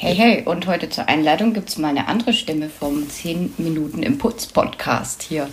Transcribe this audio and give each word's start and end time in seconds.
Hey, 0.00 0.14
hey, 0.14 0.42
und 0.44 0.68
heute 0.68 0.88
zur 0.88 1.08
Einleitung 1.08 1.52
gibt 1.54 1.70
es 1.70 1.76
mal 1.76 1.88
eine 1.88 2.06
andere 2.06 2.32
Stimme 2.32 2.68
vom 2.68 3.10
10 3.10 3.54
Minuten 3.58 4.04
Impuls 4.04 4.46
Podcast 4.46 5.24
hier. 5.24 5.48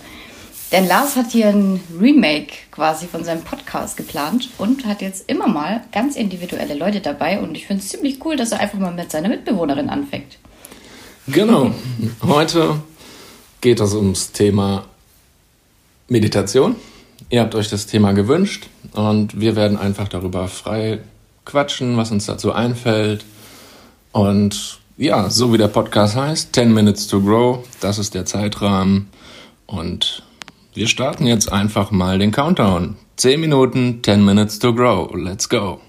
Denn 0.70 0.86
Lars 0.86 1.16
hat 1.16 1.32
hier 1.32 1.48
ein 1.48 1.80
Remake 2.00 2.52
quasi 2.70 3.08
von 3.08 3.24
seinem 3.24 3.42
Podcast 3.42 3.96
geplant 3.96 4.50
und 4.58 4.86
hat 4.86 5.02
jetzt 5.02 5.28
immer 5.28 5.48
mal 5.48 5.82
ganz 5.90 6.14
individuelle 6.14 6.74
Leute 6.74 7.00
dabei. 7.00 7.40
Und 7.40 7.56
ich 7.56 7.66
finde 7.66 7.82
es 7.82 7.88
ziemlich 7.88 8.24
cool, 8.24 8.36
dass 8.36 8.52
er 8.52 8.60
einfach 8.60 8.78
mal 8.78 8.94
mit 8.94 9.10
seiner 9.10 9.28
Mitbewohnerin 9.28 9.88
anfängt. 9.88 10.38
Genau. 11.26 11.72
Heute 12.22 12.80
geht 13.60 13.80
es 13.80 13.94
ums 13.94 14.30
Thema 14.30 14.84
Meditation. 16.06 16.76
Ihr 17.30 17.40
habt 17.40 17.56
euch 17.56 17.68
das 17.68 17.86
Thema 17.86 18.12
gewünscht 18.12 18.68
und 18.92 19.40
wir 19.40 19.56
werden 19.56 19.76
einfach 19.76 20.06
darüber 20.06 20.46
frei 20.46 21.00
quatschen, 21.44 21.96
was 21.96 22.12
uns 22.12 22.26
dazu 22.26 22.52
einfällt. 22.52 23.24
Und 24.16 24.80
ja, 24.96 25.28
so 25.28 25.52
wie 25.52 25.58
der 25.58 25.68
Podcast 25.68 26.16
heißt, 26.16 26.54
10 26.54 26.72
Minutes 26.72 27.06
to 27.06 27.20
Grow, 27.20 27.58
das 27.82 27.98
ist 27.98 28.14
der 28.14 28.24
Zeitrahmen. 28.24 29.10
Und 29.66 30.22
wir 30.72 30.86
starten 30.86 31.26
jetzt 31.26 31.52
einfach 31.52 31.90
mal 31.90 32.18
den 32.18 32.32
Countdown. 32.32 32.96
10 33.16 33.38
Minuten, 33.38 34.00
10 34.02 34.24
Minutes 34.24 34.58
to 34.58 34.72
Grow. 34.72 35.14
Let's 35.14 35.46
go. 35.46 35.80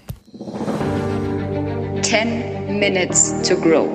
10 2.02 2.78
Minutes 2.78 3.32
to 3.48 3.56
Grow. 3.56 3.88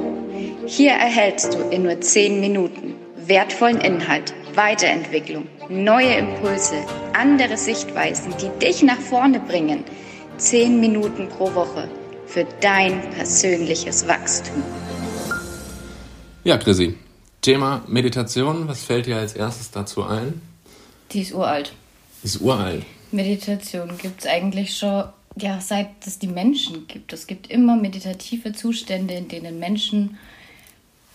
Hier 0.65 0.93
erhältst 0.93 1.53
du 1.53 1.59
in 1.69 1.83
nur 1.83 2.01
10 2.01 2.39
Minuten 2.39 2.95
wertvollen 3.27 3.81
Inhalt, 3.81 4.33
Weiterentwicklung, 4.55 5.45
neue 5.69 6.15
Impulse, 6.15 6.77
andere 7.13 7.55
Sichtweisen, 7.55 8.33
die 8.41 8.49
dich 8.65 8.81
nach 8.81 8.99
vorne 8.99 9.39
bringen– 9.39 9.83
Zehn 10.37 10.79
Minuten 10.79 11.29
pro 11.29 11.53
Woche 11.53 11.87
für 12.33 12.47
dein 12.61 13.11
persönliches 13.11 14.07
Wachstum. 14.07 14.63
Ja, 16.43 16.57
Chrissy. 16.57 16.97
Thema 17.41 17.83
Meditation, 17.87 18.67
was 18.67 18.83
fällt 18.83 19.05
dir 19.05 19.17
als 19.17 19.33
erstes 19.33 19.69
dazu 19.69 20.03
ein? 20.03 20.41
Die 21.11 21.21
ist 21.21 21.33
uralt. 21.33 21.73
Die 22.23 22.25
ist 22.25 22.41
uralt. 22.41 22.85
Meditation 23.11 23.99
gibt 23.99 24.21
es 24.21 24.25
eigentlich 24.25 24.75
schon, 24.75 25.03
ja, 25.35 25.61
seit 25.61 25.89
es 26.07 26.17
die 26.17 26.27
Menschen 26.27 26.87
gibt. 26.87 27.13
Es 27.13 27.27
gibt 27.27 27.51
immer 27.51 27.75
meditative 27.75 28.53
Zustände, 28.53 29.13
in 29.13 29.27
denen 29.27 29.59
Menschen 29.59 30.17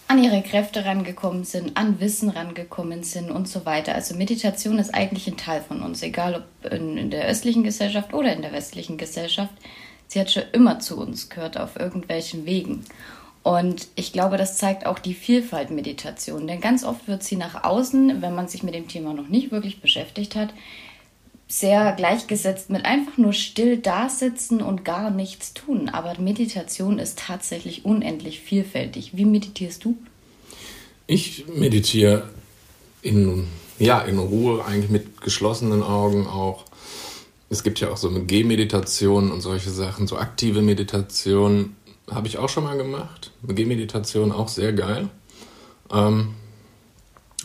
an 0.06 0.22
ihre 0.22 0.40
Kräfte 0.42 0.84
rangekommen 0.84 1.42
sind, 1.42 1.76
an 1.76 1.98
Wissen 1.98 2.30
rangekommen 2.30 3.02
sind 3.02 3.32
und 3.32 3.48
so 3.48 3.66
weiter. 3.66 3.96
Also 3.96 4.14
Meditation 4.14 4.78
ist 4.78 4.94
eigentlich 4.94 5.26
ein 5.26 5.36
Teil 5.36 5.62
von 5.66 5.82
uns, 5.82 6.00
egal 6.02 6.36
ob 6.62 6.72
in, 6.72 6.96
in, 6.96 7.10
der 7.10 7.26
östlichen 7.26 7.64
Gesellschaft 7.64 8.14
oder 8.14 8.32
in 8.32 8.42
der 8.42 8.52
westlichen 8.52 8.98
Gesellschaft. 8.98 9.52
Sie 10.08 10.18
hat 10.18 10.30
schon 10.30 10.44
immer 10.52 10.80
zu 10.80 10.98
uns 10.98 11.28
gehört 11.28 11.58
auf 11.58 11.78
irgendwelchen 11.78 12.46
Wegen. 12.46 12.84
Und 13.42 13.88
ich 13.94 14.12
glaube, 14.12 14.36
das 14.36 14.58
zeigt 14.58 14.84
auch 14.84 14.98
die 14.98 15.14
Vielfalt 15.14 15.70
Meditation. 15.70 16.46
Denn 16.46 16.60
ganz 16.60 16.84
oft 16.84 17.06
wird 17.08 17.22
sie 17.22 17.36
nach 17.36 17.64
außen, 17.64 18.20
wenn 18.20 18.34
man 18.34 18.48
sich 18.48 18.62
mit 18.62 18.74
dem 18.74 18.88
Thema 18.88 19.14
noch 19.14 19.28
nicht 19.28 19.52
wirklich 19.52 19.80
beschäftigt 19.80 20.34
hat, 20.34 20.52
sehr 21.46 21.92
gleichgesetzt 21.92 22.68
mit 22.68 22.84
einfach 22.84 23.16
nur 23.16 23.32
still 23.32 23.78
dasitzen 23.78 24.60
und 24.60 24.84
gar 24.84 25.10
nichts 25.10 25.54
tun. 25.54 25.88
Aber 25.88 26.18
Meditation 26.20 26.98
ist 26.98 27.18
tatsächlich 27.18 27.86
unendlich 27.86 28.40
vielfältig. 28.40 29.16
Wie 29.16 29.24
meditierst 29.24 29.84
du? 29.84 29.96
Ich 31.06 31.46
meditiere 31.48 32.28
in, 33.00 33.46
ja, 33.78 34.00
in 34.00 34.18
Ruhe, 34.18 34.62
eigentlich 34.62 34.90
mit 34.90 35.22
geschlossenen 35.22 35.82
Augen 35.82 36.26
auch. 36.26 36.64
Es 37.50 37.62
gibt 37.62 37.80
ja 37.80 37.90
auch 37.90 37.96
so 37.96 38.08
eine 38.08 38.24
Gehmeditation 38.24 39.30
und 39.30 39.40
solche 39.40 39.70
Sachen, 39.70 40.06
so 40.06 40.16
aktive 40.18 40.62
Meditation 40.62 41.76
habe 42.10 42.26
ich 42.26 42.38
auch 42.38 42.48
schon 42.48 42.64
mal 42.64 42.76
gemacht. 42.76 43.32
Gehmeditation 43.46 44.32
auch 44.32 44.48
sehr 44.48 44.72
geil. 44.72 45.08
Ähm, 45.90 46.34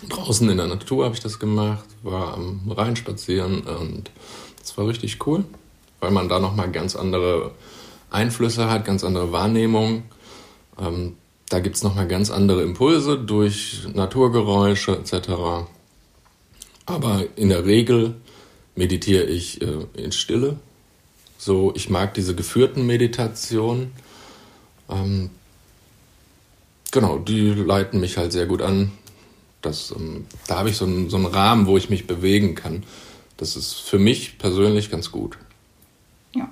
Draußen 0.09 0.49
in 0.49 0.57
der 0.57 0.67
Natur 0.67 1.05
habe 1.05 1.15
ich 1.15 1.21
das 1.21 1.39
gemacht, 1.39 1.85
war 2.01 2.33
am 2.33 2.69
Rhein 2.69 2.95
spazieren 2.95 3.61
und 3.61 4.11
das 4.59 4.77
war 4.77 4.87
richtig 4.87 5.25
cool, 5.25 5.45
weil 5.99 6.11
man 6.11 6.27
da 6.27 6.39
nochmal 6.39 6.71
ganz 6.71 6.95
andere 6.95 7.51
Einflüsse 8.09 8.69
hat, 8.69 8.85
ganz 8.85 9.03
andere 9.03 9.31
Wahrnehmung. 9.31 10.03
Ähm, 10.79 11.15
da 11.49 11.59
gibt 11.59 11.77
es 11.77 11.83
nochmal 11.83 12.07
ganz 12.07 12.31
andere 12.31 12.63
Impulse 12.63 13.17
durch 13.17 13.87
Naturgeräusche 13.93 14.97
etc. 14.97 15.67
Aber 16.85 17.23
in 17.35 17.49
der 17.49 17.65
Regel 17.65 18.15
meditiere 18.75 19.25
ich 19.25 19.61
äh, 19.61 19.85
in 19.95 20.11
Stille. 20.11 20.57
So, 21.37 21.73
ich 21.75 21.89
mag 21.89 22.13
diese 22.13 22.35
geführten 22.35 22.85
Meditationen. 22.85 23.91
Ähm, 24.89 25.29
genau, 26.91 27.17
die 27.17 27.53
leiten 27.53 27.99
mich 27.99 28.17
halt 28.17 28.31
sehr 28.31 28.45
gut 28.45 28.61
an. 28.61 28.91
Das, 29.61 29.91
ähm, 29.91 30.25
da 30.47 30.59
habe 30.59 30.69
ich 30.69 30.77
so 30.77 30.85
einen, 30.85 31.09
so 31.09 31.17
einen 31.17 31.25
Rahmen, 31.25 31.67
wo 31.67 31.77
ich 31.77 31.89
mich 31.89 32.07
bewegen 32.07 32.55
kann. 32.55 32.83
Das 33.37 33.55
ist 33.55 33.73
für 33.73 33.99
mich 33.99 34.37
persönlich 34.37 34.91
ganz 34.91 35.11
gut. 35.11 35.37
Ja, 36.35 36.49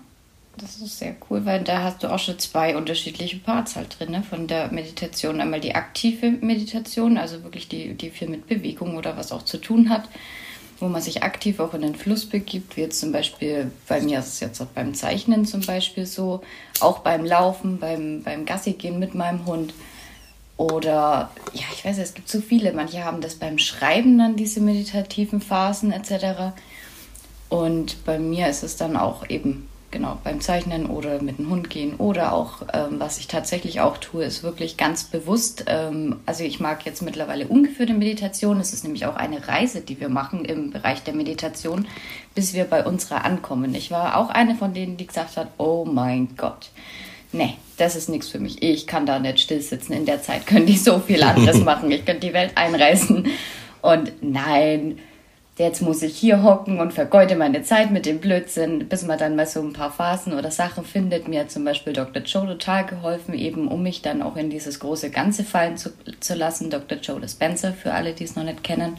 das 0.58 0.78
ist 0.78 1.00
sehr 1.00 1.16
cool, 1.30 1.46
weil 1.46 1.64
da 1.64 1.84
hast 1.84 2.04
du 2.04 2.12
auch 2.12 2.20
schon 2.20 2.40
zwei 2.40 2.76
unterschiedliche 2.76 3.38
Parts 3.38 3.76
halt 3.76 3.98
drin, 4.00 4.12
ne? 4.12 4.24
von 4.24 4.48
der 4.48 4.72
Meditation. 4.72 5.40
Einmal 5.42 5.62
die 5.62 5.76
aktive 5.76 6.32
Meditation, 6.32 7.18
also 7.18 7.44
wirklich 7.44 7.68
die, 7.68 7.94
die 7.94 8.10
viel 8.10 8.30
mit 8.30 8.48
Bewegung 8.48 8.98
oder 8.98 9.16
was 9.18 9.32
auch 9.32 9.44
zu 9.44 9.58
tun 9.58 9.90
hat, 9.90 10.10
wo 10.82 10.88
man 10.88 11.02
sich 11.02 11.24
aktiv 11.24 11.60
auch 11.60 11.74
in 11.74 11.82
den 11.82 11.96
Fluss 11.96 12.26
begibt, 12.26 12.76
wie 12.76 12.82
jetzt 12.82 13.00
zum 13.00 13.12
Beispiel, 13.12 13.72
bei 13.88 14.02
mir 14.02 14.20
ist 14.20 14.28
es 14.28 14.40
jetzt 14.40 14.62
auch 14.62 14.68
beim 14.68 14.94
Zeichnen 14.94 15.46
zum 15.46 15.62
Beispiel 15.62 16.06
so, 16.06 16.42
auch 16.80 17.00
beim 17.00 17.24
Laufen, 17.24 17.80
beim, 17.80 18.24
beim 18.24 18.46
Gassi 18.46 18.74
gehen 18.74 19.00
mit 19.00 19.14
meinem 19.14 19.46
Hund 19.46 19.74
oder, 20.62 21.32
ja, 21.54 21.64
ich 21.74 21.84
weiß, 21.84 21.98
es 21.98 22.14
gibt 22.14 22.30
so 22.30 22.40
viele. 22.40 22.72
Manche 22.72 23.04
haben 23.04 23.20
das 23.20 23.34
beim 23.34 23.58
Schreiben 23.58 24.20
dann, 24.20 24.36
diese 24.36 24.60
meditativen 24.60 25.42
Phasen 25.42 25.92
etc. 25.92 26.54
Und 27.50 28.06
bei 28.06 28.20
mir 28.20 28.48
ist 28.48 28.62
es 28.62 28.78
dann 28.78 28.96
auch 28.96 29.28
eben, 29.28 29.68
genau, 29.92 30.18
beim 30.24 30.42
Zeichnen 30.42 30.86
oder 30.86 31.22
mit 31.22 31.38
dem 31.38 31.50
Hund 31.50 31.70
gehen. 31.70 31.96
Oder 31.98 32.34
auch, 32.34 32.64
ähm, 32.74 33.00
was 33.00 33.20
ich 33.20 33.28
tatsächlich 33.28 33.82
auch 33.82 33.98
tue, 33.98 34.24
ist 34.24 34.44
wirklich 34.44 34.78
ganz 34.78 35.04
bewusst, 35.04 35.66
ähm, 35.68 36.20
also 36.26 36.44
ich 36.44 36.60
mag 36.60 36.86
jetzt 36.86 37.02
mittlerweile 37.02 37.48
ungeführte 37.48 37.94
Meditation. 37.94 38.60
Es 38.60 38.74
ist 38.74 38.84
nämlich 38.84 39.06
auch 39.06 39.16
eine 39.16 39.48
Reise, 39.48 39.82
die 39.82 40.00
wir 40.00 40.10
machen 40.10 40.46
im 40.46 40.72
Bereich 40.72 41.04
der 41.04 41.14
Meditation, 41.14 41.88
bis 42.34 42.54
wir 42.54 42.66
bei 42.66 42.86
unserer 42.86 43.26
ankommen. 43.26 43.76
Ich 43.76 43.92
war 43.92 44.18
auch 44.18 44.30
eine 44.30 44.56
von 44.56 44.74
denen, 44.74 44.98
die 44.98 45.08
gesagt 45.08 45.38
hat, 45.38 45.50
oh 45.58 45.86
mein 45.86 46.36
Gott 46.38 46.72
nee, 47.32 47.56
das 47.78 47.96
ist 47.96 48.10
nichts 48.10 48.30
für 48.30 48.40
mich. 48.40 48.62
Ich 48.62 48.88
kann 48.88 49.06
da 49.06 49.20
nicht 49.20 49.40
still 49.40 49.62
sitzen. 49.62 49.94
In 49.94 50.06
der 50.06 50.22
Zeit 50.22 50.46
könnte 50.46 50.72
ich 50.72 50.84
so 50.84 51.00
viel 51.00 51.24
anderes 51.24 51.60
machen. 51.64 51.92
Ich 51.92 52.06
könnte 52.06 52.28
die 52.28 52.34
Welt 52.34 52.52
einreißen. 52.56 53.28
Und 53.82 54.12
nein, 54.22 55.00
jetzt 55.58 55.82
muss 55.82 56.02
ich 56.02 56.18
hier 56.18 56.44
hocken 56.44 56.80
und 56.80 56.94
vergeude 56.94 57.36
meine 57.36 57.62
Zeit 57.64 57.92
mit 57.92 58.06
dem 58.06 58.20
Blödsinn, 58.20 58.88
bis 58.88 59.04
man 59.04 59.20
dann 59.20 59.36
mal 59.36 59.46
so 59.46 59.62
ein 59.62 59.74
paar 59.74 59.92
Phasen 59.92 60.34
oder 60.34 60.52
Sachen 60.52 60.86
findet. 60.86 61.28
Mir 61.28 61.42
hat 61.42 61.52
zum 61.52 61.66
Beispiel 61.66 61.94
Dr. 61.94 62.24
Joe 62.24 62.48
total 62.48 62.86
geholfen, 62.86 63.34
eben 63.34 63.68
um 63.68 63.84
mich 63.84 64.02
dann 64.02 64.22
auch 64.22 64.38
in 64.38 64.50
dieses 64.50 64.80
große 64.80 65.10
Ganze 65.12 65.44
fallen 65.44 65.78
zu, 65.78 65.92
zu 66.20 66.36
lassen. 66.36 66.70
Dr. 66.70 66.98
Joe 67.00 67.20
Dispenza, 67.20 67.74
für 67.74 67.94
alle, 67.94 68.14
die 68.14 68.24
es 68.24 68.36
noch 68.36 68.44
nicht 68.44 68.64
kennen, 68.64 68.98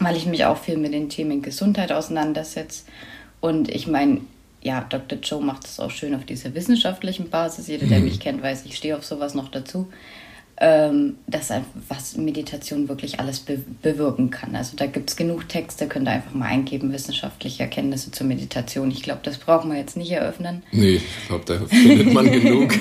weil 0.00 0.16
ich 0.16 0.26
mich 0.26 0.44
auch 0.44 0.58
viel 0.58 0.76
mit 0.76 0.92
den 0.92 1.08
Themen 1.08 1.42
Gesundheit 1.42 1.92
auseinandersetze. 1.92 2.84
Und 3.40 3.68
ich 3.70 3.86
meine, 3.86 4.20
ja, 4.62 4.86
Dr. 4.88 5.18
Joe 5.18 5.42
macht 5.42 5.64
es 5.64 5.80
auch 5.80 5.90
schön 5.90 6.14
auf 6.14 6.24
dieser 6.24 6.54
wissenschaftlichen 6.54 7.30
Basis. 7.30 7.66
Jeder, 7.66 7.86
der 7.86 7.98
mhm. 7.98 8.04
mich 8.04 8.20
kennt, 8.20 8.42
weiß, 8.42 8.64
ich 8.64 8.76
stehe 8.76 8.96
auf 8.96 9.04
sowas 9.04 9.34
noch 9.34 9.48
dazu. 9.48 9.88
Ähm, 10.64 11.16
dass 11.26 11.50
was 11.88 12.16
Meditation 12.16 12.88
wirklich 12.88 13.18
alles 13.18 13.40
be 13.40 13.58
bewirken 13.82 14.30
kann. 14.30 14.54
Also 14.54 14.76
da 14.76 14.86
gibt 14.86 15.10
es 15.10 15.16
genug 15.16 15.48
Texte, 15.48 15.88
könnt 15.88 16.06
ihr 16.06 16.12
einfach 16.12 16.34
mal 16.34 16.46
eingeben, 16.46 16.92
wissenschaftliche 16.92 17.64
Erkenntnisse 17.64 18.12
zur 18.12 18.28
Meditation. 18.28 18.92
Ich 18.92 19.02
glaube, 19.02 19.22
das 19.24 19.38
brauchen 19.38 19.72
wir 19.72 19.78
jetzt 19.78 19.96
nicht 19.96 20.12
eröffnen. 20.12 20.62
Nee, 20.70 21.00
ich 21.00 21.26
glaube, 21.26 21.44
da 21.46 21.58
findet 21.66 22.12
man 22.12 22.26
genug. 22.30 22.74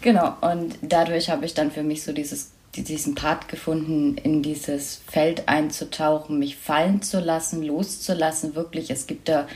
genau, 0.00 0.34
und 0.40 0.74
dadurch 0.82 1.30
habe 1.30 1.46
ich 1.46 1.54
dann 1.54 1.70
für 1.70 1.84
mich 1.84 2.02
so 2.02 2.12
dieses 2.12 2.50
diesen 2.74 3.14
Part 3.14 3.48
gefunden, 3.48 4.16
in 4.16 4.42
dieses 4.42 5.00
Feld 5.06 5.48
einzutauchen, 5.48 6.40
mich 6.40 6.56
fallen 6.56 7.02
zu 7.02 7.20
lassen, 7.20 7.62
loszulassen. 7.62 8.56
Wirklich, 8.56 8.90
es 8.90 9.06
gibt 9.06 9.28
da 9.28 9.46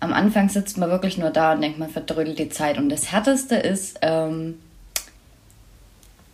am 0.00 0.12
Anfang 0.12 0.48
sitzt 0.48 0.78
man 0.78 0.90
wirklich 0.90 1.18
nur 1.18 1.30
da 1.30 1.54
und 1.54 1.60
denkt, 1.60 1.78
man 1.78 1.88
verdrödelt 1.88 2.38
die 2.38 2.50
Zeit. 2.50 2.78
Und 2.78 2.88
das 2.88 3.10
Härteste 3.10 3.56
ist, 3.56 3.98
ähm, 4.02 4.58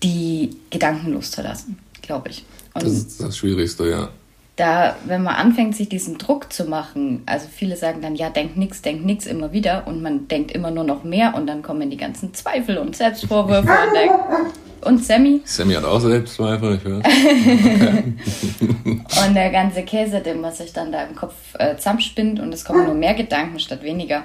die 0.05 0.51
Gedanken 0.71 1.13
loszulassen, 1.13 1.79
glaube 2.03 2.29
ich. 2.29 2.45
Und 2.75 2.85
das 2.85 2.93
ist 2.93 3.21
das 3.23 3.37
Schwierigste, 3.37 3.89
ja. 3.89 4.11
Da, 4.57 4.97
wenn 5.07 5.25
man 5.25 5.35
anfängt, 5.35 5.75
sich 5.75 5.89
diesen 5.89 6.17
Druck 6.17 6.53
zu 6.53 6.67
machen, 6.67 7.25
also 7.27 7.49
viele 7.53 7.77
sagen 7.77 8.01
dann, 8.03 8.15
ja, 8.15 8.31
denk 8.31 8.57
nix, 8.57 8.83
denk 8.83 9.05
nix 9.05 9.27
immer 9.27 9.53
wieder 9.53 9.85
und 9.89 10.01
man 10.01 10.29
denkt 10.29 10.53
immer 10.53 10.71
nur 10.71 10.85
noch 10.85 11.03
mehr 11.03 11.35
und 11.35 11.49
dann 11.49 11.63
kommen 11.63 11.91
die 11.91 11.97
ganzen 11.97 12.33
Zweifel 12.35 12.79
und 12.79 12.95
Selbstvorwürfe 12.95 13.69
und 13.69 13.95
denkt, 13.95 14.15
und 14.83 15.05
Sammy? 15.05 15.41
Sammy 15.45 15.75
hat 15.75 15.85
auch 15.85 15.99
Selbstzweifel, 15.99 16.77
ich 16.77 16.85
höre. 16.85 16.99
und 19.27 19.35
der 19.35 19.51
ganze 19.51 19.83
Käse, 19.83 20.21
den 20.21 20.41
man 20.41 20.53
sich 20.53 20.73
dann 20.73 20.93
da 20.93 21.03
im 21.03 21.17
Kopf 21.17 21.35
äh, 21.59 21.77
zusammenspinnt 21.77 22.39
und 22.39 22.55
es 22.55 22.65
kommen 22.65 22.85
nur 22.85 22.95
mehr 22.95 23.15
Gedanken 23.15 23.59
statt 23.59 23.83
weniger. 23.83 24.23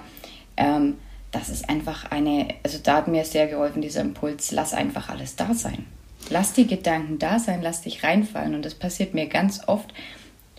Ähm, 0.58 0.94
das 1.32 1.50
ist 1.50 1.70
einfach 1.70 2.10
eine, 2.12 2.48
also 2.64 2.80
da 2.82 2.98
hat 2.98 3.08
mir 3.08 3.24
sehr 3.24 3.48
geholfen, 3.48 3.82
dieser 3.82 4.02
Impuls, 4.02 4.52
lass 4.52 4.74
einfach 4.74 5.10
alles 5.10 5.36
da 5.36 5.54
sein. 5.54 5.86
Lass 6.30 6.54
die 6.54 6.68
Gedanken 6.68 7.20
da 7.20 7.40
sein, 7.40 7.62
lass 7.62 7.82
dich 7.82 8.04
reinfallen. 8.04 8.56
Und 8.56 8.66
das 8.66 8.76
passiert 8.76 9.14
mir 9.14 9.28
ganz 9.28 9.62
oft. 9.68 9.94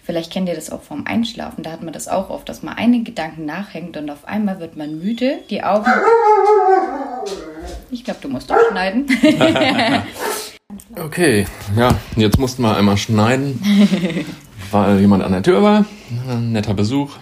Vielleicht 0.02 0.32
kennt 0.32 0.49
ihr 0.49 0.55
das 0.55 0.70
auch 0.70 0.82
vom 0.82 1.06
Einschlafen. 1.06 1.62
Da 1.62 1.72
hat 1.72 1.82
man 1.82 1.93
das 1.93 2.08
auch 2.08 2.31
oft, 2.31 2.49
dass 2.49 2.62
man 2.62 2.76
einen 2.76 3.05
Gedanken 3.05 3.44
nachhängt 3.44 3.96
und 3.96 4.11
auf 4.11 4.26
einmal 4.26 4.58
wird 4.58 4.76
man 4.76 4.99
müde, 4.99 5.38
die 5.50 5.62
Augen. 5.62 5.90
Ich 7.90 8.05
glaube, 8.05 8.20
du 8.22 8.28
musst 8.28 8.50
auch 8.50 8.58
schneiden. 8.70 9.06
okay, 10.96 11.46
ja, 11.76 11.90
jetzt 12.17 12.38
mussten 12.38 12.62
wir 12.62 12.76
einmal 12.76 12.96
schneiden, 12.96 13.61
weil 14.70 15.00
jemand 15.00 15.22
an 15.22 15.32
der 15.32 15.43
Tür 15.43 15.62
war. 15.62 15.84
Ein 16.28 16.52
netter 16.52 16.75
Besuch. 16.75 17.17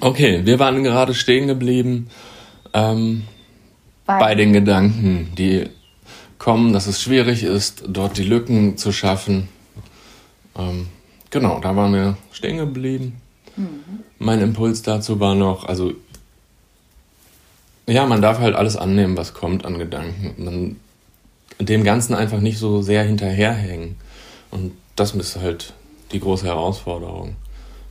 Okay, 0.00 0.44
wir 0.44 0.58
waren 0.58 0.82
gerade 0.82 1.14
stehen 1.14 1.46
geblieben 1.46 2.10
ähm, 2.72 3.24
bei, 4.06 4.18
bei 4.18 4.34
den 4.34 4.52
Gedanken, 4.52 5.32
die 5.36 5.66
kommen, 6.38 6.72
dass 6.72 6.86
es 6.86 7.02
schwierig 7.02 7.42
ist, 7.42 7.84
dort 7.88 8.16
die 8.16 8.24
Lücken 8.24 8.76
zu 8.76 8.92
schaffen. 8.92 9.48
Ähm, 10.56 10.88
genau, 11.30 11.60
da 11.60 11.74
waren 11.76 11.92
wir 11.92 12.16
stehen 12.32 12.58
geblieben. 12.58 13.20
Mhm. 13.56 13.80
Mein 14.18 14.40
Impuls 14.40 14.82
dazu 14.82 15.20
war 15.20 15.34
noch, 15.34 15.66
also 15.66 15.92
ja, 17.86 18.06
man 18.06 18.20
darf 18.22 18.38
halt 18.38 18.54
alles 18.54 18.76
annehmen, 18.76 19.16
was 19.16 19.34
kommt 19.34 19.64
an 19.64 19.78
Gedanken. 19.78 20.44
Man, 20.44 20.76
dem 21.58 21.84
Ganzen 21.84 22.14
einfach 22.14 22.40
nicht 22.40 22.58
so 22.58 22.82
sehr 22.82 23.02
hinterherhängen. 23.02 23.96
Und 24.50 24.72
das 24.94 25.14
ist 25.14 25.36
halt 25.36 25.72
die 26.12 26.20
große 26.20 26.46
Herausforderung. 26.46 27.36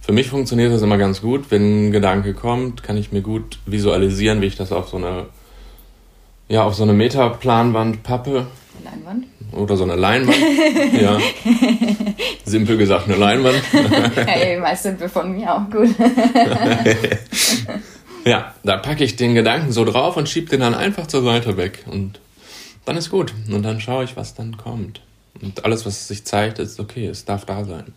Für 0.07 0.13
mich 0.13 0.29
funktioniert 0.29 0.71
das 0.71 0.81
immer 0.83 0.97
ganz 0.97 1.19
gut. 1.19 1.51
Wenn 1.51 1.89
ein 1.89 1.91
Gedanke 1.91 2.33
kommt, 2.33 2.81
kann 2.81 2.95
ich 2.95 3.11
mir 3.11 3.21
gut 3.21 3.59
visualisieren, 3.65 4.39
wie 4.39 4.45
ich 4.45 4.55
das 4.55 4.71
auf 4.71 4.87
so 4.87 4.95
eine, 4.95 5.25
ja, 6.47 6.63
auf 6.63 6.75
so 6.75 6.83
eine 6.83 6.93
Metaplanwand 6.93 8.03
pappe. 8.03 8.47
Leinwand? 8.85 9.25
Oder 9.51 9.75
so 9.75 9.83
eine 9.83 9.97
Leinwand. 9.97 10.37
ja. 11.01 11.19
Simpel 12.45 12.77
gesagt, 12.77 13.09
eine 13.09 13.17
Leinwand. 13.17 13.61
hey, 14.25 14.57
mal 14.57 14.77
simpel 14.77 15.09
von 15.09 15.35
mir 15.35 15.53
auch 15.53 15.69
gut. 15.69 15.89
ja, 18.25 18.55
da 18.63 18.77
packe 18.77 19.03
ich 19.03 19.17
den 19.17 19.35
Gedanken 19.35 19.73
so 19.73 19.83
drauf 19.83 20.15
und 20.15 20.29
schiebe 20.29 20.49
den 20.49 20.61
dann 20.61 20.73
einfach 20.73 21.07
zur 21.07 21.21
Seite 21.21 21.57
weg. 21.57 21.83
Und 21.85 22.21
dann 22.85 22.95
ist 22.95 23.09
gut. 23.09 23.33
Und 23.51 23.61
dann 23.63 23.81
schaue 23.81 24.05
ich, 24.05 24.15
was 24.15 24.35
dann 24.35 24.55
kommt. 24.55 25.01
Und 25.41 25.65
alles, 25.65 25.85
was 25.85 26.07
sich 26.07 26.23
zeigt, 26.23 26.59
ist 26.59 26.79
okay, 26.79 27.07
es 27.07 27.25
darf 27.25 27.43
da 27.43 27.65
sein 27.65 27.93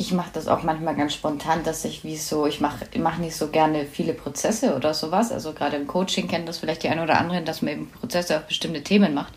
ich 0.00 0.12
mache 0.12 0.30
das 0.32 0.48
auch 0.48 0.62
manchmal 0.62 0.96
ganz 0.96 1.12
spontan, 1.12 1.62
dass 1.62 1.84
ich 1.84 2.04
wie 2.04 2.16
so, 2.16 2.46
ich 2.46 2.62
mache 2.62 2.86
mach 2.96 3.18
nicht 3.18 3.36
so 3.36 3.48
gerne 3.48 3.84
viele 3.84 4.14
Prozesse 4.14 4.74
oder 4.74 4.94
sowas. 4.94 5.30
Also 5.30 5.52
gerade 5.52 5.76
im 5.76 5.86
Coaching 5.86 6.26
kennt 6.26 6.48
das 6.48 6.56
vielleicht 6.56 6.82
die 6.82 6.88
eine 6.88 7.02
oder 7.02 7.18
andere, 7.18 7.42
dass 7.42 7.60
man 7.60 7.74
eben 7.74 7.90
Prozesse 7.90 8.38
auf 8.38 8.46
bestimmte 8.46 8.82
Themen 8.82 9.12
macht. 9.12 9.34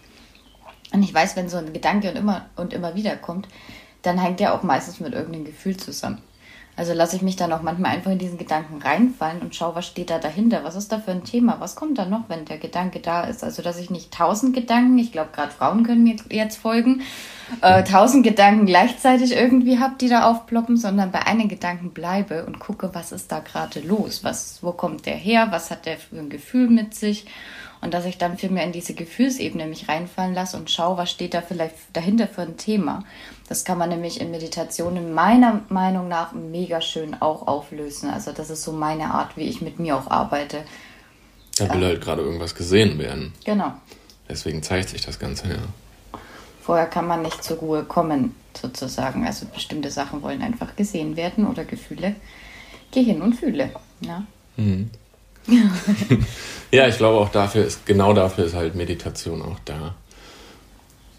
Und 0.93 1.03
ich 1.03 1.13
weiß, 1.13 1.35
wenn 1.35 1.49
so 1.49 1.57
ein 1.57 1.73
Gedanke 1.73 2.09
und 2.09 2.15
immer 2.15 2.45
und 2.55 2.71
immer 2.71 2.95
wieder 2.95 3.17
kommt, 3.17 3.49
dann 4.03 4.17
hängt 4.17 4.39
der 4.39 4.53
auch 4.53 4.63
meistens 4.63 5.01
mit 5.01 5.13
irgendeinem 5.13 5.43
Gefühl 5.43 5.75
zusammen. 5.75 6.21
Also 6.75 6.93
lasse 6.93 7.15
ich 7.15 7.21
mich 7.21 7.35
dann 7.35 7.53
auch 7.53 7.61
manchmal 7.61 7.91
einfach 7.91 8.11
in 8.11 8.17
diesen 8.17 8.39
Gedanken 8.39 8.81
reinfallen 8.81 9.41
und 9.41 9.55
schaue, 9.55 9.75
was 9.75 9.85
steht 9.85 10.09
da 10.09 10.17
dahinter, 10.17 10.63
was 10.63 10.75
ist 10.75 10.91
da 10.91 10.97
für 10.97 11.11
ein 11.11 11.23
Thema, 11.23 11.57
was 11.59 11.75
kommt 11.75 11.99
da 11.99 12.05
noch, 12.05 12.29
wenn 12.29 12.45
der 12.45 12.57
Gedanke 12.57 12.99
da 12.99 13.25
ist. 13.25 13.43
Also 13.43 13.61
dass 13.61 13.77
ich 13.77 13.91
nicht 13.91 14.11
tausend 14.11 14.55
Gedanken, 14.55 14.97
ich 14.97 15.11
glaube 15.11 15.29
gerade 15.33 15.51
Frauen 15.51 15.83
können 15.83 16.03
mir 16.03 16.15
jetzt 16.31 16.57
folgen, 16.57 17.01
äh, 17.61 17.83
tausend 17.83 18.23
Gedanken 18.23 18.65
gleichzeitig 18.65 19.35
irgendwie 19.35 19.77
habe, 19.77 19.95
die 20.01 20.09
da 20.09 20.23
aufploppen, 20.23 20.77
sondern 20.77 21.11
bei 21.11 21.27
einem 21.27 21.47
Gedanken 21.47 21.91
bleibe 21.91 22.45
und 22.45 22.57
gucke, 22.57 22.89
was 22.93 23.11
ist 23.11 23.31
da 23.31 23.39
gerade 23.39 23.79
los, 23.81 24.23
was, 24.23 24.59
wo 24.63 24.71
kommt 24.71 25.05
der 25.05 25.15
her, 25.15 25.47
was 25.51 25.69
hat 25.69 25.85
der 25.85 25.97
für 25.97 26.17
ein 26.17 26.29
Gefühl 26.29 26.69
mit 26.69 26.95
sich 26.95 27.25
und 27.83 27.93
dass 27.93 28.05
ich 28.05 28.17
dann 28.17 28.37
viel 28.37 28.49
mehr 28.49 28.63
in 28.63 28.71
diese 28.71 28.93
Gefühlsebene 28.93 29.65
mich 29.65 29.89
reinfallen 29.89 30.33
lasse 30.33 30.55
und 30.55 30.71
schaue, 30.71 30.97
was 30.97 31.11
steht 31.11 31.33
da 31.33 31.41
vielleicht 31.41 31.75
dahinter 31.91 32.27
für 32.27 32.43
ein 32.43 32.55
Thema. 32.55 33.03
Das 33.49 33.65
kann 33.65 33.77
man 33.77 33.89
nämlich 33.89 34.21
in 34.21 34.31
Meditationen 34.31 35.13
meiner 35.13 35.61
Meinung 35.67 36.07
nach 36.07 36.31
mega 36.31 36.79
schön 36.79 37.21
auch 37.21 37.45
auflösen. 37.45 38.09
Also 38.09 38.31
das 38.31 38.49
ist 38.49 38.63
so 38.63 38.71
meine 38.71 39.13
Art, 39.13 39.35
wie 39.35 39.43
ich 39.43 39.61
mit 39.61 39.79
mir 39.79 39.97
auch 39.97 40.09
arbeite. 40.09 40.63
Da 41.57 41.71
will 41.73 41.81
ja. 41.81 41.87
halt 41.89 42.01
gerade 42.01 42.21
irgendwas 42.21 42.55
gesehen 42.55 42.97
werden. 42.99 43.33
Genau. 43.43 43.73
Deswegen 44.29 44.63
zeigt 44.63 44.89
sich 44.89 45.05
das 45.05 45.19
Ganze, 45.19 45.49
ja. 45.49 46.19
Vorher 46.61 46.85
kann 46.85 47.05
man 47.05 47.21
nicht 47.21 47.43
zur 47.43 47.57
Ruhe 47.57 47.83
kommen, 47.83 48.33
sozusagen. 48.55 49.27
Also 49.27 49.45
bestimmte 49.47 49.91
Sachen 49.91 50.21
wollen 50.21 50.41
einfach 50.41 50.77
gesehen 50.77 51.17
werden 51.17 51.45
oder 51.45 51.65
Gefühle. 51.65 52.15
Geh 52.91 53.03
hin 53.03 53.21
und 53.21 53.33
fühle. 53.33 53.71
Ja. 53.99 54.23
Mhm. 54.55 54.89
ja, 56.71 56.87
ich 56.87 56.97
glaube 56.97 57.19
auch 57.19 57.29
dafür 57.29 57.65
ist, 57.65 57.85
genau 57.85 58.13
dafür 58.13 58.45
ist 58.45 58.55
halt 58.55 58.75
Meditation 58.75 59.41
auch 59.41 59.59
da. 59.65 59.95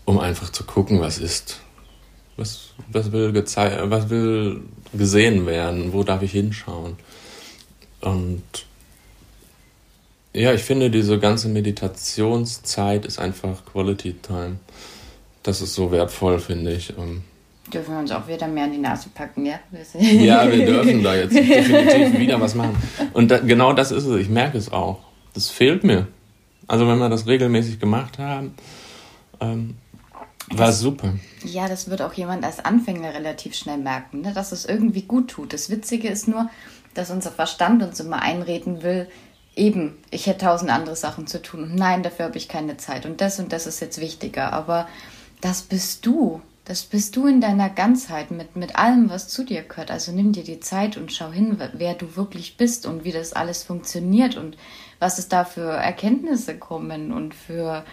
Um 0.04 0.18
einfach 0.18 0.50
zu 0.50 0.64
gucken, 0.64 1.00
was 1.00 1.18
ist. 1.18 1.60
Was, 2.36 2.70
was, 2.88 3.12
will, 3.12 3.32
was 3.34 4.10
will 4.10 4.62
gesehen 4.92 5.46
werden? 5.46 5.92
Wo 5.92 6.02
darf 6.02 6.22
ich 6.22 6.32
hinschauen? 6.32 6.96
Und 8.00 8.42
ja, 10.34 10.52
ich 10.52 10.62
finde, 10.62 10.90
diese 10.90 11.18
ganze 11.18 11.48
Meditationszeit 11.48 13.06
ist 13.06 13.18
einfach 13.18 13.64
Quality 13.66 14.14
Time. 14.14 14.58
Das 15.44 15.60
ist 15.60 15.74
so 15.74 15.92
wertvoll, 15.92 16.40
finde 16.40 16.72
ich. 16.72 16.92
Dürfen 17.72 17.94
wir 17.94 17.98
uns 18.00 18.10
auch 18.10 18.28
wieder 18.28 18.46
mehr 18.46 18.66
in 18.66 18.72
die 18.72 18.78
Nase 18.78 19.08
packen, 19.14 19.46
ja? 19.46 19.58
ja, 19.98 20.50
wir 20.50 20.66
dürfen 20.66 21.02
da 21.02 21.14
jetzt 21.14 21.34
definitiv 21.34 22.18
wieder 22.18 22.40
was 22.40 22.54
machen. 22.54 22.76
Und 23.14 23.30
da, 23.30 23.38
genau 23.38 23.72
das 23.72 23.90
ist 23.90 24.04
es. 24.04 24.20
Ich 24.20 24.28
merke 24.28 24.58
es 24.58 24.70
auch. 24.70 25.00
Das 25.32 25.48
fehlt 25.48 25.82
mir. 25.82 26.06
Also 26.66 26.86
wenn 26.86 26.98
wir 26.98 27.08
das 27.08 27.26
regelmäßig 27.26 27.80
gemacht 27.80 28.18
haben, 28.18 28.54
ähm, 29.40 29.76
war 30.50 30.66
das, 30.66 30.80
super. 30.80 31.14
Ja, 31.42 31.68
das 31.68 31.88
wird 31.88 32.02
auch 32.02 32.12
jemand 32.12 32.44
als 32.44 32.64
Anfänger 32.64 33.14
relativ 33.14 33.54
schnell 33.54 33.78
merken, 33.78 34.20
ne? 34.20 34.32
dass 34.34 34.52
es 34.52 34.66
irgendwie 34.66 35.02
gut 35.02 35.28
tut. 35.28 35.52
Das 35.52 35.70
Witzige 35.70 36.08
ist 36.08 36.28
nur, 36.28 36.50
dass 36.92 37.10
unser 37.10 37.30
Verstand 37.30 37.82
uns 37.82 37.98
immer 38.00 38.20
einreden 38.20 38.82
will, 38.82 39.08
eben, 39.56 39.96
ich 40.10 40.26
hätte 40.26 40.44
tausend 40.44 40.70
andere 40.70 40.96
Sachen 40.96 41.26
zu 41.26 41.40
tun 41.40 41.62
und 41.62 41.74
nein, 41.74 42.02
dafür 42.02 42.26
habe 42.26 42.36
ich 42.36 42.48
keine 42.48 42.76
Zeit 42.76 43.06
und 43.06 43.20
das 43.20 43.38
und 43.38 43.52
das 43.52 43.66
ist 43.66 43.80
jetzt 43.80 44.00
wichtiger. 44.00 44.52
Aber 44.52 44.88
das 45.40 45.62
bist 45.62 46.04
du. 46.06 46.40
Das 46.64 46.82
bist 46.82 47.14
du 47.16 47.26
in 47.26 47.42
deiner 47.42 47.68
Ganzheit 47.68 48.30
mit, 48.30 48.56
mit 48.56 48.76
allem, 48.76 49.10
was 49.10 49.28
zu 49.28 49.44
dir 49.44 49.62
gehört. 49.62 49.90
Also 49.90 50.12
nimm 50.12 50.32
dir 50.32 50.44
die 50.44 50.60
Zeit 50.60 50.96
und 50.96 51.12
schau 51.12 51.30
hin, 51.30 51.60
wer 51.74 51.94
du 51.94 52.16
wirklich 52.16 52.56
bist 52.56 52.86
und 52.86 53.04
wie 53.04 53.12
das 53.12 53.34
alles 53.34 53.62
funktioniert 53.64 54.36
und 54.36 54.56
was 54.98 55.18
es 55.18 55.28
da 55.28 55.44
für 55.44 55.70
Erkenntnisse 55.70 56.56
kommen 56.56 57.12
und 57.12 57.34
für 57.34 57.84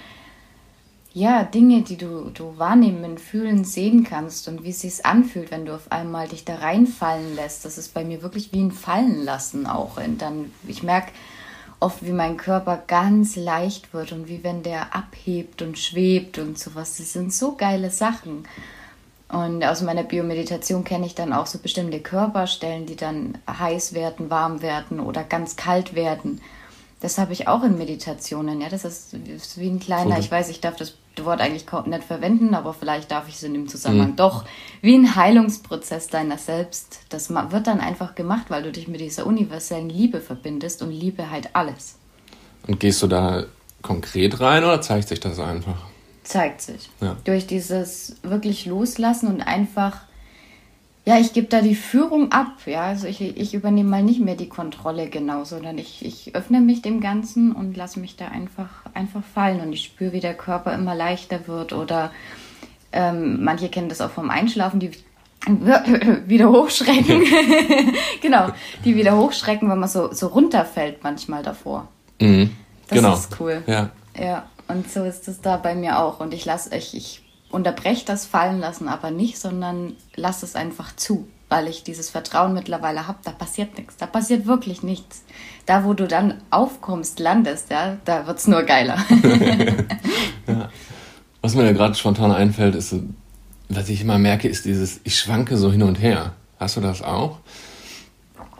ja, 1.13 1.43
Dinge, 1.43 1.81
die 1.81 1.97
du, 1.97 2.29
du 2.29 2.57
wahrnehmen, 2.57 3.17
fühlen, 3.17 3.65
sehen 3.65 4.05
kannst 4.05 4.47
und 4.47 4.63
wie 4.63 4.69
es 4.69 4.79
sich 4.79 5.05
anfühlt, 5.05 5.51
wenn 5.51 5.65
du 5.65 5.75
auf 5.75 5.91
einmal 5.91 6.29
dich 6.29 6.45
da 6.45 6.55
reinfallen 6.55 7.35
lässt. 7.35 7.65
Das 7.65 7.77
ist 7.77 7.93
bei 7.93 8.05
mir 8.05 8.21
wirklich 8.21 8.53
wie 8.53 8.61
ein 8.61 8.71
Fallen 8.71 9.21
lassen 9.25 9.67
auch. 9.67 9.97
Und 9.97 10.21
dann, 10.21 10.53
ich 10.65 10.83
merke, 10.83 11.11
oft, 11.81 12.05
wie 12.05 12.13
mein 12.13 12.37
Körper 12.37 12.81
ganz 12.87 13.35
leicht 13.35 13.93
wird 13.93 14.13
und 14.13 14.29
wie 14.29 14.43
wenn 14.43 14.63
der 14.63 14.95
abhebt 14.95 15.61
und 15.61 15.77
schwebt 15.77 16.37
und 16.37 16.57
sowas. 16.57 16.97
Das 16.97 17.11
sind 17.11 17.33
so 17.33 17.55
geile 17.55 17.89
Sachen. 17.89 18.45
Und 19.27 19.63
aus 19.63 19.81
meiner 19.81 20.03
Biomeditation 20.03 20.83
kenne 20.83 21.05
ich 21.05 21.15
dann 21.15 21.33
auch 21.33 21.47
so 21.47 21.57
bestimmte 21.57 21.99
Körperstellen, 21.99 22.85
die 22.85 22.95
dann 22.95 23.37
heiß 23.49 23.93
werden, 23.93 24.29
warm 24.29 24.61
werden 24.61 24.99
oder 24.99 25.23
ganz 25.23 25.55
kalt 25.55 25.95
werden. 25.95 26.41
Das 26.99 27.17
habe 27.17 27.33
ich 27.33 27.47
auch 27.47 27.63
in 27.63 27.77
Meditationen. 27.77 28.61
Ja, 28.61 28.69
das 28.69 28.85
ist, 28.85 29.15
wie 29.57 29.69
ein 29.69 29.79
kleiner, 29.79 30.19
ich 30.19 30.29
weiß, 30.29 30.49
ich 30.49 30.61
darf 30.61 30.75
das 30.75 30.97
Wort 31.17 31.41
eigentlich 31.41 31.65
nicht 31.87 32.03
verwenden, 32.03 32.55
aber 32.55 32.73
vielleicht 32.73 33.11
darf 33.11 33.27
ich 33.27 33.35
es 33.35 33.43
in 33.43 33.53
dem 33.53 33.67
Zusammenhang 33.67 34.11
mhm. 34.11 34.15
doch. 34.15 34.45
Wie 34.81 34.95
ein 34.95 35.15
Heilungsprozess 35.15 36.07
deiner 36.07 36.37
selbst. 36.37 37.01
Das 37.09 37.29
wird 37.29 37.67
dann 37.67 37.79
einfach 37.79 38.15
gemacht, 38.15 38.45
weil 38.49 38.63
du 38.63 38.71
dich 38.71 38.87
mit 38.87 39.01
dieser 39.01 39.25
universellen 39.25 39.89
Liebe 39.89 40.21
verbindest 40.21 40.81
und 40.81 40.91
Liebe 40.91 41.29
halt 41.29 41.49
alles. 41.53 41.95
Und 42.67 42.79
gehst 42.79 43.01
du 43.01 43.07
da 43.07 43.45
konkret 43.81 44.39
rein 44.39 44.63
oder 44.63 44.81
zeigt 44.81 45.09
sich 45.09 45.19
das 45.19 45.39
einfach? 45.39 45.77
Zeigt 46.23 46.61
sich. 46.61 46.89
Ja. 47.01 47.17
Durch 47.23 47.47
dieses 47.47 48.17
wirklich 48.23 48.65
loslassen 48.65 49.27
und 49.27 49.41
einfach 49.41 50.01
ja, 51.03 51.17
ich 51.17 51.33
gebe 51.33 51.47
da 51.47 51.61
die 51.61 51.75
Führung 51.75 52.31
ab, 52.31 52.53
ja. 52.65 52.83
Also 52.83 53.07
ich, 53.07 53.21
ich 53.21 53.53
übernehme 53.53 53.89
mal 53.89 54.03
nicht 54.03 54.19
mehr 54.19 54.35
die 54.35 54.49
Kontrolle 54.49 55.09
genau, 55.09 55.43
sondern 55.45 55.77
ich, 55.77 56.05
ich 56.05 56.35
öffne 56.35 56.61
mich 56.61 56.81
dem 56.81 57.01
Ganzen 57.01 57.53
und 57.53 57.75
lasse 57.75 57.99
mich 57.99 58.17
da 58.17 58.27
einfach, 58.27 58.69
einfach 58.93 59.23
fallen 59.33 59.61
und 59.61 59.73
ich 59.73 59.83
spüre, 59.83 60.13
wie 60.13 60.19
der 60.19 60.35
Körper 60.35 60.73
immer 60.73 60.93
leichter 60.93 61.47
wird 61.47 61.73
oder 61.73 62.11
ähm, 62.91 63.43
manche 63.43 63.69
kennen 63.69 63.89
das 63.89 64.01
auch 64.01 64.11
vom 64.11 64.29
Einschlafen, 64.29 64.79
die 64.79 64.91
wieder 66.27 66.49
hochschrecken. 66.49 67.23
genau, 68.21 68.49
die 68.85 68.95
wieder 68.95 69.17
hochschrecken, 69.17 69.69
wenn 69.71 69.79
man 69.79 69.89
so, 69.89 70.13
so 70.13 70.27
runterfällt 70.27 71.03
manchmal 71.03 71.41
davor. 71.41 71.87
Mhm. 72.19 72.55
Das 72.89 72.97
genau. 72.99 73.13
ist 73.13 73.39
cool. 73.39 73.63
Ja. 73.65 73.89
Ja, 74.19 74.45
und 74.67 74.91
so 74.91 75.03
ist 75.03 75.27
es 75.27 75.41
da 75.41 75.57
bei 75.57 75.73
mir 75.73 75.99
auch. 75.99 76.19
Und 76.19 76.33
ich 76.33 76.45
lasse, 76.45 76.75
ich, 76.75 76.95
ich 76.95 77.20
unterbreche 77.51 78.05
das 78.05 78.25
fallen 78.25 78.59
lassen 78.59 78.87
aber 78.87 79.11
nicht, 79.11 79.37
sondern 79.37 79.95
lass 80.15 80.43
es 80.43 80.55
einfach 80.55 80.95
zu. 80.95 81.27
weil 81.51 81.67
ich 81.67 81.83
dieses 81.83 82.09
Vertrauen 82.09 82.53
mittlerweile 82.53 83.07
habe, 83.07 83.17
da 83.25 83.31
passiert 83.31 83.77
nichts. 83.77 83.97
Da 83.97 84.05
passiert 84.05 84.45
wirklich 84.45 84.83
nichts. 84.83 85.25
Da, 85.65 85.83
wo 85.83 85.93
du 85.93 86.07
dann 86.07 86.35
aufkommst, 86.49 87.19
landest, 87.19 87.69
ja, 87.69 87.97
da 88.05 88.25
wird 88.25 88.37
es 88.37 88.47
nur 88.47 88.63
geiler. 88.63 88.95
ja. 90.47 90.69
Was 91.41 91.55
mir 91.55 91.63
da 91.63 91.73
gerade 91.73 91.93
spontan 91.95 92.31
einfällt, 92.31 92.73
ist, 92.73 92.95
was 93.67 93.89
ich 93.89 93.99
immer 93.99 94.17
merke, 94.17 94.47
ist 94.47 94.63
dieses, 94.63 95.01
ich 95.03 95.19
schwanke 95.19 95.57
so 95.57 95.73
hin 95.73 95.83
und 95.83 95.95
her. 95.95 96.35
Hast 96.57 96.77
du 96.77 96.81
das 96.81 97.01
auch? 97.01 97.39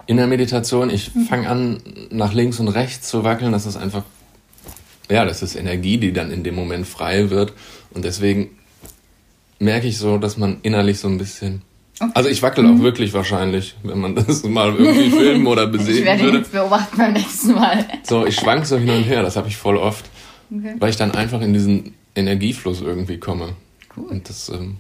In 0.06 0.18
der 0.18 0.28
Meditation, 0.28 0.90
ich 0.90 1.16
mhm. 1.16 1.26
fange 1.28 1.48
an, 1.48 1.82
nach 2.10 2.34
links 2.34 2.60
und 2.60 2.68
rechts 2.68 3.08
zu 3.08 3.24
wackeln. 3.24 3.54
Das 3.54 3.66
ist 3.66 3.78
einfach, 3.78 4.04
ja, 5.10 5.24
das 5.24 5.42
ist 5.42 5.56
Energie, 5.56 5.98
die 5.98 6.12
dann 6.12 6.30
in 6.30 6.44
dem 6.44 6.56
Moment 6.56 6.86
frei 6.86 7.30
wird. 7.30 7.54
Und 7.92 8.04
deswegen 8.04 8.50
merke 9.62 9.88
ich 9.88 9.98
so, 9.98 10.18
dass 10.18 10.38
man 10.38 10.58
innerlich 10.64 11.00
so 11.00 11.08
ein 11.08 11.18
bisschen 11.18 11.62
Okay. 12.02 12.12
Also 12.16 12.30
ich 12.30 12.42
wackel 12.42 12.66
auch 12.66 12.72
mhm. 12.72 12.82
wirklich 12.82 13.14
wahrscheinlich, 13.14 13.76
wenn 13.84 14.00
man 14.00 14.16
das 14.28 14.44
mal 14.44 14.74
irgendwie 14.74 15.10
filmen 15.18 15.46
oder 15.46 15.68
besehen 15.68 16.00
Ich 16.00 16.06
werde 16.06 16.24
würde. 16.24 16.38
jetzt 16.40 16.52
beobachten 16.52 16.98
beim 16.98 17.14
nächsten 17.14 17.54
Mal. 17.54 17.86
So, 18.04 18.26
ich 18.26 18.36
schwank 18.36 18.66
so 18.66 18.78
hin 18.78 18.90
und 18.90 19.04
her, 19.04 19.22
das 19.22 19.36
habe 19.36 19.48
ich 19.48 19.58
voll 19.58 19.78
oft, 19.78 20.06
okay. 20.50 20.76
weil 20.80 20.90
ich 20.90 20.96
dann 20.96 21.12
einfach 21.12 21.42
in 21.42 21.54
diesen 21.54 21.94
Energiefluss 22.16 22.82
irgendwie 22.82 23.20
komme. 23.20 23.56
Cool. 23.96 24.06
Und 24.06 24.30
das, 24.30 24.50
ähm, 24.50 24.78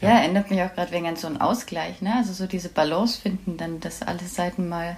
ja. 0.00 0.08
ja, 0.08 0.18
erinnert 0.18 0.50
mich 0.50 0.60
auch 0.62 0.74
gerade 0.74 0.90
wegen 0.90 1.06
an 1.06 1.16
so 1.16 1.28
einen 1.28 1.40
Ausgleich, 1.40 2.02
ne? 2.02 2.16
Also 2.16 2.32
so 2.32 2.46
diese 2.46 2.70
Balance 2.70 3.20
finden, 3.20 3.56
dann 3.56 3.78
dass 3.78 4.02
alle 4.02 4.24
Seiten 4.26 4.68
mal 4.68 4.96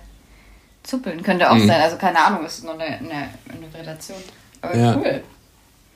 zuppeln. 0.83 1.23
Könnte 1.23 1.51
auch 1.51 1.57
mhm. 1.57 1.67
sein, 1.67 1.81
also 1.83 1.97
keine 1.97 2.25
Ahnung, 2.25 2.47
ist 2.47 2.65
nur 2.65 2.73
eine, 2.73 2.85
eine, 2.85 3.29
eine 3.49 3.75
Relation. 3.75 4.19
Aber 4.63 4.77
ja. 4.77 4.97
cool. 4.97 5.23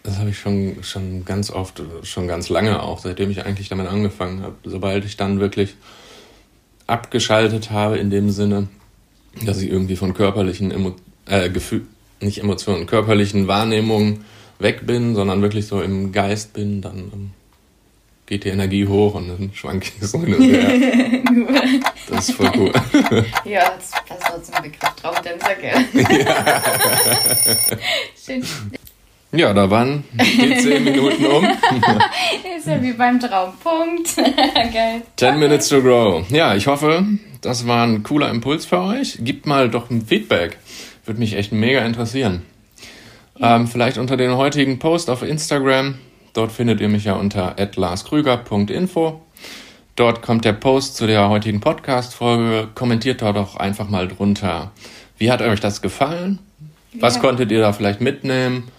Das 0.02 0.18
habe 0.18 0.30
ich 0.30 0.38
schon, 0.38 0.76
schon 0.82 1.24
ganz 1.24 1.50
oft, 1.50 1.82
schon 2.02 2.28
ganz 2.28 2.48
lange 2.48 2.82
auch, 2.82 3.00
seitdem 3.00 3.30
ich 3.30 3.44
eigentlich 3.44 3.68
damit 3.68 3.88
angefangen 3.88 4.42
habe. 4.42 4.54
Sobald 4.64 5.04
ich 5.04 5.16
dann 5.16 5.40
wirklich 5.40 5.76
abgeschaltet 6.86 7.70
habe, 7.70 7.98
in 7.98 8.10
dem 8.10 8.30
Sinne, 8.30 8.68
dass 9.44 9.60
ich 9.60 9.70
irgendwie 9.70 9.96
von 9.96 10.14
körperlichen 10.14 10.70
Emo 10.70 10.94
äh, 11.26 11.50
Gefühl, 11.50 11.82
nicht 12.20 12.38
Emotionen, 12.38 12.86
körperlichen 12.86 13.46
Wahrnehmungen 13.46 14.24
weg 14.58 14.86
bin, 14.86 15.14
sondern 15.14 15.42
wirklich 15.42 15.66
so 15.66 15.80
im 15.80 16.12
Geist 16.12 16.52
bin, 16.52 16.80
dann 16.80 16.98
ähm, 17.12 17.30
geht 18.26 18.44
die 18.44 18.48
Energie 18.48 18.86
hoch 18.86 19.14
und 19.14 19.28
dann 19.28 19.50
schwanke 19.54 19.88
ich 19.88 20.06
so 20.06 20.20
hin 20.20 20.34
und 20.34 20.42
her. 20.42 20.70
das 22.08 22.28
ist 22.28 22.36
voll 22.36 22.50
cool. 22.56 22.72
ja, 23.44 23.72
das 23.76 23.90
passt 24.06 24.22
trotzdem 24.26 24.62
Begriff 24.62 24.94
drauf, 24.96 25.14
Traumdänzer, 25.14 25.54
gell? 25.54 25.84
Ja. 26.24 26.62
Schön. 28.16 28.44
Ja, 29.30 29.52
da 29.52 29.70
waren 29.70 30.04
die 30.14 30.56
zehn 30.56 30.84
Minuten 30.84 31.26
um. 31.26 31.44
Ist 32.56 32.66
ja 32.66 32.82
wie 32.82 32.92
beim 32.92 33.20
Traumpunkt. 33.20 34.16
Geil. 34.72 35.02
10 35.16 35.38
minutes 35.38 35.68
to 35.68 35.82
grow. 35.82 36.24
Ja, 36.30 36.54
ich 36.54 36.66
hoffe, 36.66 37.04
das 37.42 37.66
war 37.66 37.86
ein 37.86 38.02
cooler 38.02 38.30
Impuls 38.30 38.64
für 38.64 38.80
euch. 38.80 39.18
Gebt 39.20 39.46
mal 39.46 39.68
doch 39.68 39.90
ein 39.90 40.06
Feedback. 40.06 40.56
Würde 41.04 41.20
mich 41.20 41.36
echt 41.36 41.52
mega 41.52 41.84
interessieren. 41.84 42.42
Ähm, 43.40 43.68
vielleicht 43.68 43.98
unter 43.98 44.16
den 44.16 44.34
heutigen 44.36 44.78
Post 44.78 45.10
auf 45.10 45.22
Instagram. 45.22 45.98
Dort 46.32 46.50
findet 46.50 46.80
ihr 46.80 46.88
mich 46.88 47.04
ja 47.04 47.14
unter 47.14 47.58
atlarskrüger.info. 47.58 49.20
Dort 49.94 50.22
kommt 50.22 50.44
der 50.46 50.52
Post 50.54 50.96
zu 50.96 51.06
der 51.06 51.28
heutigen 51.28 51.60
Podcast-Folge. 51.60 52.68
Kommentiert 52.74 53.20
da 53.20 53.32
doch 53.32 53.56
einfach 53.56 53.90
mal 53.90 54.08
drunter. 54.08 54.70
Wie 55.18 55.30
hat 55.30 55.42
euch 55.42 55.60
das 55.60 55.82
gefallen? 55.82 56.38
Was 56.94 57.16
ja. 57.16 57.20
konntet 57.20 57.50
ihr 57.52 57.60
da 57.60 57.72
vielleicht 57.72 58.00
mitnehmen? 58.00 58.70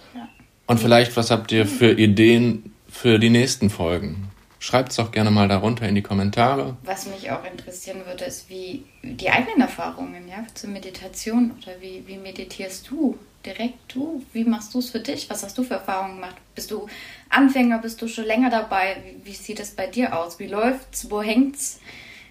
Und 0.70 0.78
vielleicht, 0.78 1.16
was 1.16 1.32
habt 1.32 1.50
ihr 1.50 1.66
für 1.66 1.90
Ideen 1.90 2.72
für 2.88 3.18
die 3.18 3.28
nächsten 3.28 3.70
Folgen? 3.70 4.30
Schreibt 4.60 4.90
es 4.90 4.96
doch 4.98 5.10
gerne 5.10 5.32
mal 5.32 5.48
darunter 5.48 5.88
in 5.88 5.96
die 5.96 6.02
Kommentare. 6.02 6.76
Was 6.84 7.06
mich 7.06 7.28
auch 7.32 7.44
interessieren 7.44 8.02
würde, 8.06 8.26
ist, 8.26 8.48
wie 8.48 8.84
die 9.02 9.30
eigenen 9.30 9.62
Erfahrungen 9.62 10.28
ja, 10.28 10.46
zur 10.54 10.70
Meditation 10.70 11.50
oder 11.60 11.72
wie, 11.80 12.04
wie 12.06 12.18
meditierst 12.18 12.88
du? 12.88 13.18
Direkt 13.44 13.92
du? 13.92 14.24
Wie 14.32 14.44
machst 14.44 14.72
du 14.72 14.78
es 14.78 14.90
für 14.90 15.00
dich? 15.00 15.28
Was 15.28 15.42
hast 15.42 15.58
du 15.58 15.64
für 15.64 15.74
Erfahrungen 15.74 16.20
gemacht? 16.20 16.36
Bist 16.54 16.70
du 16.70 16.86
Anfänger? 17.30 17.78
Bist 17.78 18.00
du 18.00 18.06
schon 18.06 18.26
länger 18.26 18.50
dabei? 18.50 18.98
Wie, 19.02 19.28
wie 19.28 19.34
sieht 19.34 19.58
es 19.58 19.72
bei 19.72 19.88
dir 19.88 20.16
aus? 20.16 20.38
Wie 20.38 20.46
läuft's? 20.46 21.10
Wo 21.10 21.20
hängt's? 21.20 21.80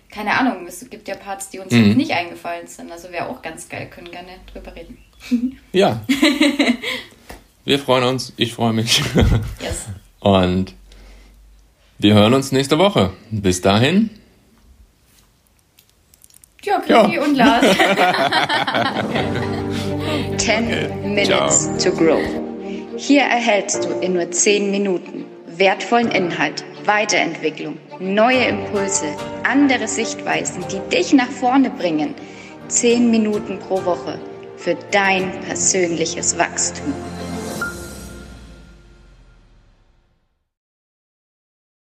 Keine 0.10 0.40
Ahnung, 0.40 0.66
es 0.66 0.90
gibt 0.90 1.10
ja 1.10 1.16
Parts, 1.16 1.50
die 1.50 1.60
uns 1.60 1.74
mhm. 1.74 1.98
nicht 1.98 2.12
eingefallen 2.12 2.68
sind. 2.68 2.90
Also 2.90 3.12
wäre 3.12 3.28
auch 3.28 3.42
ganz 3.42 3.68
geil, 3.68 3.90
können 3.94 4.10
gerne 4.12 4.32
drüber 4.54 4.74
reden. 4.78 4.98
Ja. 5.74 6.00
Wir 7.66 7.80
freuen 7.80 8.04
uns, 8.04 8.34
ich 8.38 8.54
freue 8.54 8.74
mich. 8.74 9.02
Yes. 9.62 9.88
Und 10.20 10.74
wir 11.98 12.14
hören 12.14 12.34
uns 12.34 12.52
nächste 12.52 12.78
Woche. 12.78 13.12
Bis 13.30 13.62
dahin. 13.62 14.10
Ja, 16.64 16.80
Christi 16.80 17.16
ja. 17.16 17.24
und 17.24 17.36
Lars. 17.36 17.66
10 20.38 20.66
okay. 20.66 20.90
Minutes 21.04 21.70
Ciao. 21.78 21.92
to 21.92 21.98
Grow. 21.98 22.22
Hier 22.98 23.22
erhältst 23.22 23.86
du 23.86 23.90
in 24.02 24.14
nur 24.14 24.30
10 24.30 24.72
Minuten 24.72 25.26
wertvollen 25.46 26.12
Inhalt, 26.12 26.64
Weiterentwicklung, 26.86 27.78
neue 28.00 28.46
Impulse, 28.46 29.06
andere 29.44 29.88
Sichtweisen, 29.88 30.66
die 30.72 30.80
dich 30.96 31.14
nach 31.14 31.30
vorne 31.30 31.70
bringen. 31.70 32.16
10 32.68 33.10
Minuten 33.12 33.60
pro 33.60 33.84
Woche 33.86 34.20
für 34.58 34.76
dein 34.92 35.32
persönliches 35.42 36.38
Wachstum. 36.38 36.94